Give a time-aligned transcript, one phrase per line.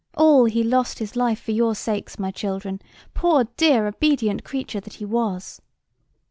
[0.17, 2.81] All, he lost his life for your sakes, my children,
[3.13, 5.61] poor dear obedient creature that he was."